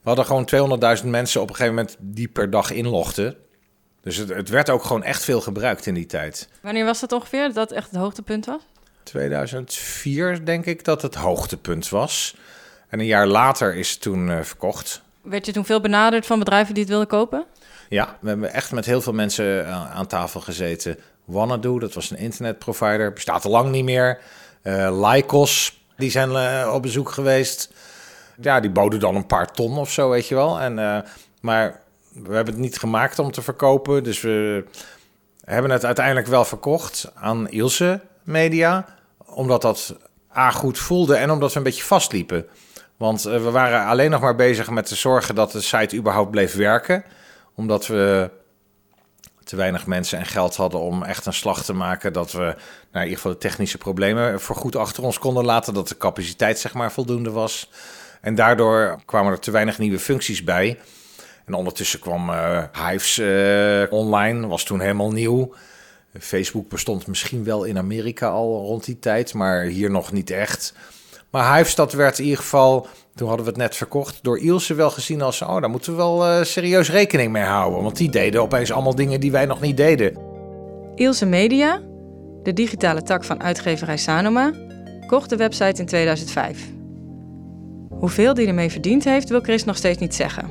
We 0.02 0.08
hadden 0.08 0.24
gewoon 0.26 0.78
200.000 1.00 1.06
mensen 1.06 1.40
op 1.40 1.48
een 1.48 1.54
gegeven 1.54 1.76
moment 1.76 1.96
die 1.98 2.28
per 2.28 2.50
dag 2.50 2.70
inlogden. 2.70 3.36
Dus 4.00 4.16
het, 4.16 4.28
het, 4.28 4.48
werd 4.48 4.70
ook 4.70 4.84
gewoon 4.84 5.02
echt 5.02 5.24
veel 5.24 5.40
gebruikt 5.40 5.86
in 5.86 5.94
die 5.94 6.06
tijd. 6.06 6.48
Wanneer 6.60 6.84
was 6.84 7.00
dat 7.00 7.12
ongeveer, 7.12 7.52
dat 7.52 7.72
echt 7.72 7.90
het 7.90 8.00
hoogtepunt 8.00 8.46
was? 8.46 8.60
2004 9.02 10.44
denk 10.44 10.64
ik 10.66 10.84
dat 10.84 11.02
het 11.02 11.14
hoogtepunt 11.14 11.88
was. 11.88 12.36
En 12.88 13.00
een 13.00 13.06
jaar 13.06 13.26
later 13.26 13.74
is 13.74 13.90
het 13.90 14.00
toen 14.00 14.28
uh, 14.28 14.40
verkocht. 14.40 15.02
Werd 15.22 15.46
je 15.46 15.52
toen 15.52 15.64
veel 15.64 15.80
benaderd 15.80 16.26
van 16.26 16.38
bedrijven 16.38 16.74
die 16.74 16.82
het 16.82 16.92
wilden 16.92 17.08
kopen? 17.08 17.44
Ja, 17.88 18.18
we 18.20 18.28
hebben 18.28 18.52
echt 18.52 18.72
met 18.72 18.84
heel 18.84 19.00
veel 19.00 19.12
mensen 19.12 19.44
uh, 19.44 19.96
aan 19.96 20.06
tafel 20.06 20.40
gezeten. 20.40 20.98
Wanadu, 21.24 21.78
dat 21.78 21.94
was 21.94 22.10
een 22.10 22.16
internetprovider, 22.18 23.12
bestaat 23.12 23.44
al 23.44 23.50
lang 23.50 23.70
niet 23.70 23.84
meer. 23.84 24.20
Uh, 24.62 25.10
Lycos, 25.10 25.82
die 25.96 26.10
zijn 26.10 26.68
op 26.68 26.82
bezoek 26.82 27.10
geweest. 27.10 27.72
Ja, 28.40 28.60
die 28.60 28.70
boden 28.70 29.00
dan 29.00 29.14
een 29.14 29.26
paar 29.26 29.52
ton 29.52 29.78
of 29.78 29.90
zo, 29.90 30.10
weet 30.10 30.28
je 30.28 30.34
wel. 30.34 30.60
En, 30.60 31.04
maar 31.40 31.80
we 32.12 32.34
hebben 32.34 32.54
het 32.54 32.62
niet 32.62 32.78
gemaakt 32.78 33.18
om 33.18 33.30
te 33.30 33.42
verkopen. 33.42 34.04
Dus 34.04 34.20
we 34.20 34.64
hebben 35.44 35.70
het 35.70 35.84
uiteindelijk 35.84 36.26
wel 36.26 36.44
verkocht 36.44 37.12
aan 37.14 37.48
Ilse 37.48 38.00
Media. 38.22 38.86
Omdat 39.26 39.62
dat 39.62 39.96
A 40.36 40.50
goed 40.50 40.78
voelde 40.78 41.16
en 41.16 41.30
omdat 41.30 41.52
we 41.52 41.58
een 41.58 41.64
beetje 41.64 41.82
vastliepen. 41.82 42.46
Want 42.96 43.22
we 43.22 43.50
waren 43.50 43.86
alleen 43.86 44.10
nog 44.10 44.20
maar 44.20 44.36
bezig 44.36 44.70
met 44.70 44.86
te 44.86 44.94
zorgen 44.94 45.34
dat 45.34 45.52
de 45.52 45.60
site 45.60 45.96
überhaupt 45.96 46.30
bleef 46.30 46.54
werken. 46.54 47.04
Omdat 47.54 47.86
we 47.86 48.30
te 49.44 49.56
weinig 49.56 49.86
mensen 49.86 50.18
en 50.18 50.26
geld 50.26 50.56
hadden 50.56 50.80
om 50.80 51.02
echt 51.02 51.26
een 51.26 51.32
slag 51.32 51.64
te 51.64 51.72
maken. 51.72 52.12
Dat 52.12 52.32
we 52.32 52.38
nou, 52.38 52.54
in 52.92 53.02
ieder 53.02 53.16
geval 53.16 53.32
de 53.32 53.38
technische 53.38 53.78
problemen 53.78 54.40
voor 54.40 54.56
goed 54.56 54.76
achter 54.76 55.02
ons 55.02 55.18
konden 55.18 55.44
laten. 55.44 55.74
Dat 55.74 55.88
de 55.88 55.96
capaciteit 55.96 56.58
zeg 56.58 56.74
maar 56.74 56.92
voldoende 56.92 57.30
was. 57.30 57.70
En 58.22 58.34
daardoor 58.34 58.98
kwamen 59.04 59.32
er 59.32 59.38
te 59.38 59.50
weinig 59.50 59.78
nieuwe 59.78 59.98
functies 59.98 60.44
bij. 60.44 60.78
En 61.46 61.54
ondertussen 61.54 62.00
kwam 62.00 62.30
uh, 62.30 62.62
Hives 62.72 63.18
uh, 63.18 63.92
online, 63.92 64.46
was 64.46 64.64
toen 64.64 64.80
helemaal 64.80 65.10
nieuw. 65.10 65.54
Facebook 66.20 66.68
bestond 66.68 67.06
misschien 67.06 67.44
wel 67.44 67.64
in 67.64 67.78
Amerika 67.78 68.28
al 68.28 68.64
rond 68.64 68.84
die 68.84 68.98
tijd, 68.98 69.34
maar 69.34 69.62
hier 69.62 69.90
nog 69.90 70.12
niet 70.12 70.30
echt. 70.30 70.74
Maar 71.30 71.56
Hives, 71.56 71.74
dat 71.74 71.92
werd 71.92 72.18
in 72.18 72.24
ieder 72.24 72.40
geval, 72.40 72.86
toen 73.14 73.28
hadden 73.28 73.44
we 73.46 73.52
het 73.52 73.60
net 73.60 73.76
verkocht, 73.76 74.18
door 74.22 74.38
Ilse 74.38 74.74
wel 74.74 74.90
gezien 74.90 75.22
als, 75.22 75.42
oh, 75.42 75.60
daar 75.60 75.70
moeten 75.70 75.92
we 75.92 75.98
wel 75.98 76.28
uh, 76.28 76.44
serieus 76.44 76.90
rekening 76.90 77.32
mee 77.32 77.42
houden. 77.42 77.82
Want 77.82 77.96
die 77.96 78.10
deden 78.10 78.42
opeens 78.42 78.72
allemaal 78.72 78.94
dingen 78.94 79.20
die 79.20 79.32
wij 79.32 79.46
nog 79.46 79.60
niet 79.60 79.76
deden. 79.76 80.18
Ilse 80.94 81.26
Media, 81.26 81.80
de 82.42 82.52
digitale 82.52 83.02
tak 83.02 83.24
van 83.24 83.42
uitgeverij 83.42 83.96
Sanoma, 83.96 84.52
kocht 85.06 85.30
de 85.30 85.36
website 85.36 85.80
in 85.80 85.86
2005. 85.86 86.81
Hoeveel 88.02 88.34
die 88.34 88.46
ermee 88.46 88.70
verdiend 88.70 89.04
heeft, 89.04 89.28
wil 89.28 89.40
Chris 89.40 89.64
nog 89.64 89.76
steeds 89.76 89.98
niet 89.98 90.14
zeggen. 90.14 90.50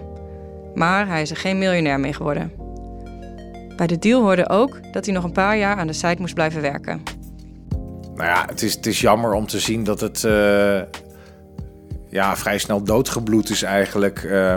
Maar 0.75 1.08
hij 1.08 1.22
is 1.22 1.29
er 1.29 1.38
geen 1.38 1.58
miljonair 1.58 2.00
mee 2.00 2.13
geworden. 2.13 2.51
Bij 3.75 3.88
de 3.88 4.00
deal 4.00 4.22
hoorde 4.22 4.50
ook 4.50 4.93
dat 4.93 5.05
hij 5.05 5.13
nog 5.13 5.24
een 5.24 5.31
paar 5.31 5.58
jaar 5.58 5.77
aan 5.77 5.88
de 5.88 5.93
site 5.93 6.15
moest 6.20 6.34
blijven 6.34 6.62
werken. 6.62 7.01
Nou 8.15 8.29
ja, 8.29 8.46
het 8.46 8.62
is, 8.62 8.74
het 8.74 8.86
is 8.86 9.01
jammer 9.01 9.34
om 9.34 9.48
te 9.48 9.60
zien 9.60 9.84
dat 9.84 10.00
het 10.00 10.24
uh, 10.24 10.81
ja, 12.10 12.36
vrij 12.36 12.58
snel 12.58 12.84
doodgebloed 12.84 13.50
is 13.50 13.63
eigenlijk 13.63 14.24
uh, 14.24 14.55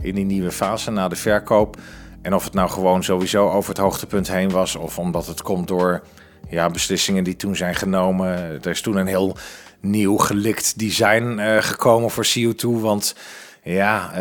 in 0.00 0.14
die 0.14 0.24
nieuwe 0.24 0.50
fase 0.50 0.90
na 0.90 1.08
de 1.08 1.16
verkoop. 1.16 1.76
En 2.22 2.34
of 2.34 2.44
het 2.44 2.54
nou 2.54 2.70
gewoon 2.70 3.04
sowieso 3.04 3.50
over 3.50 3.68
het 3.68 3.78
hoogtepunt 3.78 4.28
heen 4.28 4.50
was 4.50 4.76
of 4.76 4.98
omdat 4.98 5.26
het 5.26 5.42
komt 5.42 5.68
door 5.68 6.02
ja, 6.48 6.70
beslissingen 6.70 7.24
die 7.24 7.36
toen 7.36 7.56
zijn 7.56 7.74
genomen. 7.74 8.36
Er 8.38 8.66
is 8.66 8.80
toen 8.80 8.96
een 8.96 9.06
heel 9.06 9.36
nieuw 9.84 10.16
gelikt 10.16 10.78
design 10.78 11.36
uh, 11.38 11.56
gekomen 11.60 12.10
voor 12.10 12.26
CO2, 12.26 12.80
want 12.80 13.14
ja, 13.62 14.10
uh, 14.10 14.16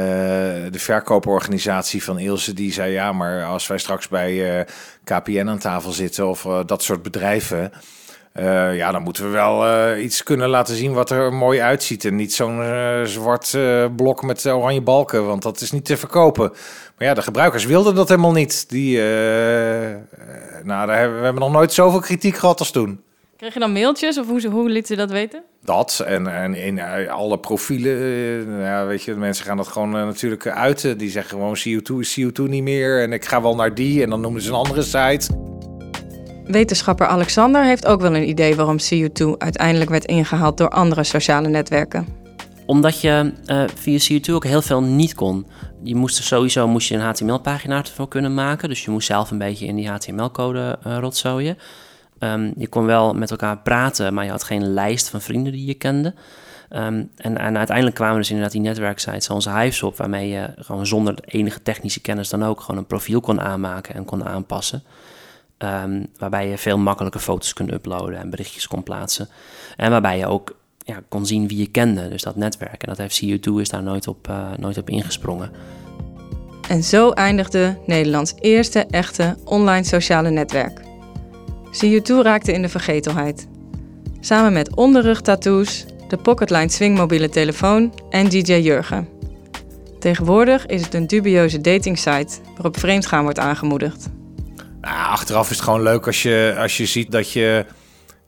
de 0.72 0.80
verkooporganisatie 0.80 2.04
van 2.04 2.20
Ilse 2.20 2.54
die 2.54 2.74
zei 2.74 2.92
ja, 2.92 3.12
maar 3.12 3.46
als 3.46 3.68
wij 3.68 3.78
straks 3.78 4.08
bij 4.08 4.58
uh, 4.58 4.66
KPN 5.04 5.48
aan 5.48 5.60
tafel 5.60 5.92
zitten 5.92 6.28
of 6.28 6.48
dat 6.66 6.84
soort 6.84 7.04
bedrijven, 7.04 7.72
ja, 8.74 8.92
dan 8.92 9.02
moeten 9.02 9.24
we 9.24 9.30
wel 9.30 9.98
iets 9.98 10.24
kunnen 10.24 10.50
laten 10.50 10.76
zien 10.76 10.94
wat 10.94 11.10
er 11.10 11.34
mooi 11.34 11.62
uitziet 11.62 12.06
en 12.06 12.16
niet 12.16 12.34
zo'n 12.34 12.62
zwart 13.04 13.58
blok 13.96 14.24
met 14.24 14.46
oranje 14.46 14.82
balken, 14.82 15.26
want 15.26 15.42
dat 15.42 15.62
is 15.62 15.72
niet 15.72 15.86
te 15.86 15.98
verkopen. 15.98 16.50
Maar 16.98 17.08
ja, 17.08 17.14
de 17.14 17.22
gebruikers 17.22 17.66
wilden 17.66 17.96
dat 17.96 18.10
helemaal 18.10 18.32
niet. 18.32 18.70
Die, 18.70 18.98
nou, 20.64 20.88
daar 20.88 20.98
hebben, 20.98 21.18
we 21.18 21.24
hebben 21.24 21.42
nog 21.42 21.52
nooit 21.52 21.74
zoveel 21.74 22.00
kritiek 22.00 22.38
gehad 22.38 22.60
als 22.60 22.72
toen. 22.72 23.04
Kreeg 23.44 23.56
je 23.56 23.62
dan 23.62 23.72
mailtjes 23.72 24.18
of 24.18 24.28
hoe, 24.28 24.48
hoe 24.48 24.70
liet 24.70 24.88
ze 24.88 24.96
dat 24.96 25.12
weten? 25.12 25.44
Dat 25.64 26.04
en, 26.06 26.28
en 26.28 26.56
in 26.56 26.82
alle 27.10 27.40
profielen, 27.40 27.98
uh, 27.98 28.62
ja, 28.62 28.86
weet 28.86 29.04
je, 29.04 29.14
mensen 29.14 29.46
gaan 29.46 29.58
dat 29.58 29.68
gewoon 29.68 29.96
uh, 29.96 30.06
natuurlijk 30.06 30.48
uiten. 30.48 30.98
Die 30.98 31.10
zeggen 31.10 31.32
gewoon 31.32 31.58
CO2 31.58 32.00
is 32.00 32.20
CO2 32.20 32.44
niet 32.44 32.64
meer 32.64 33.02
en 33.02 33.14
ik 33.14 33.26
ga 33.26 33.42
wel 33.42 33.56
naar 33.56 33.76
die 33.76 34.04
en 34.04 34.10
dan 34.10 34.22
noemen 34.22 34.42
ze 34.42 34.50
een 34.50 34.56
andere 34.56 34.82
site. 34.82 35.28
Wetenschapper 36.46 37.08
Alexander 37.08 37.64
heeft 37.64 37.86
ook 37.86 38.02
wel 38.02 38.16
een 38.16 38.28
idee 38.28 38.56
waarom 38.56 38.78
CO2 38.80 39.38
uiteindelijk 39.38 39.90
werd 39.90 40.06
ingehaald 40.06 40.58
door 40.58 40.70
andere 40.70 41.04
sociale 41.04 41.48
netwerken. 41.48 42.08
Omdat 42.66 43.02
je 43.02 43.34
uh, 43.46 43.64
via 43.76 44.00
CO2 44.00 44.34
ook 44.34 44.46
heel 44.46 44.62
veel 44.62 44.82
niet 44.82 45.16
kon. 45.16 45.48
Je 45.82 45.96
moest 45.96 46.18
er 46.18 46.24
sowieso 46.24 46.68
moest 46.68 46.88
je 46.88 46.96
een 46.96 47.02
HTML-pagina 47.02 47.78
ervoor 47.78 48.08
kunnen 48.08 48.34
maken, 48.34 48.70
dus 48.70 48.86
je 48.86 48.92
moest 48.92 49.08
zelf 49.08 49.32
een 49.32 49.38
beetje 49.38 49.66
in 49.66 49.76
die 49.76 49.90
HTML-code 49.90 50.78
rotzooien. 50.84 51.58
Um, 52.20 52.54
je 52.58 52.68
kon 52.68 52.86
wel 52.86 53.14
met 53.14 53.32
elkaar 53.32 53.58
praten, 53.58 54.14
maar 54.14 54.26
je 54.26 54.32
had 54.32 54.44
geen 54.44 54.74
lijst 54.74 55.10
van 55.10 55.22
vrienden 55.22 55.52
die 55.52 55.66
je 55.66 55.74
kende. 55.74 56.14
Um, 56.70 57.10
en, 57.16 57.38
en, 57.38 57.58
uiteindelijk 57.58 57.96
kwamen 57.96 58.18
dus 58.18 58.30
inderdaad 58.30 58.54
die 58.54 58.62
netwerksites 58.62 59.26
zoals 59.26 59.46
Hives 59.46 59.84
op, 59.84 59.98
waarmee 59.98 60.30
je 60.30 60.54
gewoon 60.58 60.86
zonder 60.86 61.16
enige 61.26 61.62
technische 61.62 62.02
kennis 62.02 62.30
dan 62.30 62.44
ook 62.44 62.62
gewoon 62.62 62.78
een 62.78 62.88
profiel 62.88 63.20
kon 63.20 63.42
aanmaken 63.42 63.96
en 63.96 64.06
kon 64.06 64.26
aanpassen. 64.26 64.84
Um, 65.58 66.08
waarbij 66.18 66.50
je 66.50 66.58
veel 66.58 66.78
makkelijker 66.78 67.22
foto's 67.22 67.54
kon 67.54 67.74
uploaden 67.74 68.20
en 68.20 68.30
berichtjes 68.30 68.68
kon 68.68 68.84
plaatsen. 68.84 69.30
En 69.78 69.92
waarbij 69.92 70.18
je 70.18 70.28
ook 70.28 70.56
ja, 70.86 71.02
kon 71.10 71.26
zien 71.26 71.48
wie 71.48 71.58
je 71.58 71.68
kende, 71.68 72.10
dus 72.10 72.22
dat 72.22 72.36
netwerk. 72.36 72.84
En 72.84 72.88
dat 72.88 72.98
heeft 72.98 73.24
CO2 73.26 73.60
is 73.60 73.70
daar 73.70 73.84
nooit 73.84 74.08
op, 74.08 74.28
uh, 74.28 74.52
nooit 74.58 74.78
op 74.78 74.90
ingesprongen. 74.90 75.52
En 76.70 76.84
zo 76.84 77.12
eindigde 77.12 77.78
Nederlands 77.86 78.34
eerste 78.40 78.86
echte 78.90 79.38
online 79.44 79.84
sociale 79.84 80.30
netwerk. 80.30 80.93
CU2 81.74 82.22
raakte 82.22 82.52
in 82.52 82.62
de 82.62 82.70
vergetelheid. 82.70 83.48
Samen 84.20 84.54
met 84.54 84.76
onderrugtattoos, 84.76 85.86
de 86.08 86.18
Pocketline 86.18 86.70
Swing 86.70 86.98
mobiele 86.98 87.30
telefoon 87.30 87.94
en 88.10 88.30
DJ 88.30 88.54
Jurgen. 88.54 89.08
Tegenwoordig 90.00 90.66
is 90.66 90.82
het 90.82 90.94
een 90.94 91.08
dubieuze 91.08 91.62
datingsite 91.62 92.38
waarop 92.54 92.80
vreemdgaan 92.80 93.24
wordt 93.24 93.40
aangemoedigd. 93.40 94.10
Nou, 94.82 95.10
achteraf 95.10 95.50
is 95.50 95.56
het 95.56 95.66
gewoon 95.66 95.82
leuk 95.82 96.06
als 96.06 96.22
je, 96.22 96.56
als 96.58 96.78
je 96.78 96.86
ziet 96.86 97.12
dat 97.12 97.32
je 97.32 97.66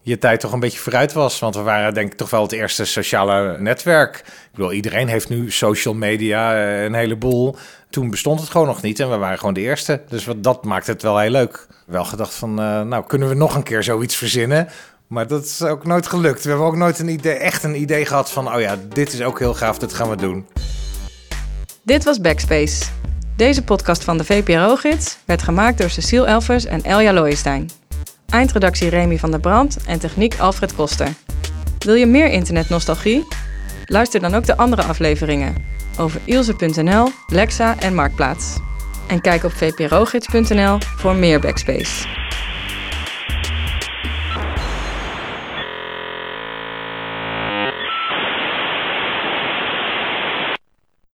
je 0.02 0.18
tijd 0.18 0.40
toch 0.40 0.52
een 0.52 0.60
beetje 0.60 0.80
vooruit 0.80 1.14
was. 1.14 1.40
Want 1.40 1.56
we 1.56 1.62
waren 1.62 1.94
denk 1.94 2.12
ik 2.12 2.18
toch 2.18 2.30
wel 2.30 2.42
het 2.42 2.52
eerste 2.52 2.86
sociale 2.86 3.60
netwerk. 3.60 4.16
Ik 4.16 4.50
bedoel, 4.52 4.72
iedereen 4.72 5.08
heeft 5.08 5.30
nu 5.30 5.52
social 5.52 5.94
media, 5.94 6.56
eh, 6.56 6.84
een 6.84 6.94
heleboel. 6.94 7.56
Toen 7.96 8.10
bestond 8.10 8.40
het 8.40 8.50
gewoon 8.50 8.68
nog 8.68 8.82
niet 8.82 9.00
en 9.00 9.10
we 9.10 9.18
waren 9.18 9.38
gewoon 9.38 9.54
de 9.54 9.62
eerste. 9.62 10.02
Dus 10.10 10.25
wat, 10.25 10.44
dat 10.44 10.64
maakt 10.64 10.88
het 10.88 11.02
wel 11.02 11.20
heel 11.20 11.30
leuk. 11.30 11.68
Wel 11.86 12.06
gedacht 12.06 12.34
van, 12.34 12.50
uh, 12.50 12.82
nou 12.82 13.06
kunnen 13.08 13.30
we 13.30 13.36
nog 13.36 13.56
een 13.56 13.64
keer 13.64 13.84
zoiets 13.84 14.16
verzinnen. 14.16 14.68
Maar 15.08 15.28
dat 15.28 15.46
is 15.46 15.62
ook 15.62 15.86
nooit 15.86 16.08
gelukt. 16.08 16.44
We 16.44 16.50
hebben 16.50 16.68
ook 16.68 16.75
nooit 16.75 17.00
een 17.00 17.10
idee, 17.10 17.34
echt 17.34 17.64
een 17.64 17.82
idee 17.82 18.06
gehad 18.06 18.32
van, 18.32 18.54
oh 18.54 18.60
ja, 18.60 18.78
dit 18.94 19.14
is 19.14 19.22
ook 19.22 19.40
heel 19.40 19.54
gaaf, 19.54 19.78
dit 19.78 19.94
gaan 19.94 20.10
we 20.10 20.16
doen. 20.16 20.46
Dit 21.82 22.04
was 22.04 22.22
Backspace. 22.22 22.86
Deze 23.36 23.64
podcast 23.64 24.04
van 24.04 24.18
de 24.18 24.24
VPRO-gids 24.24 25.18
werd 25.25 25.42
gemaakt 25.42 25.78
door 25.78 25.90
Cecile 25.90 26.25
Elvers 26.25 26.66
en 26.66 26.84
Elja 26.84 27.14
Looijenstein. 27.14 27.70
Eindredactie 28.30 28.90
Remy 28.90 29.18
van 29.18 29.32
der 29.32 29.40
Brand 29.40 29.78
en 29.86 30.00
techniek 30.00 30.40
Alfred 30.40 30.75
Koster. 30.75 31.14
Wil 31.80 31.96
je 31.96 32.06
meer 32.06 32.32
internetnostalgie? 32.32 33.28
Luister 33.86 34.20
dan 34.20 34.36
ook 34.36 34.46
de 34.46 34.58
andere 34.58 34.84
afleveringen 34.84 35.75
over 35.98 36.22
Ilse.nl, 36.25 37.08
Lexa 37.28 37.80
en 37.80 37.96
Marktplaats. 37.96 38.56
En 39.08 39.22
kijk 39.22 39.44
op 39.44 39.52
vprogids.nl 39.52 40.78
voor 40.98 41.16
meer 41.16 41.40
Backspace. 41.40 42.25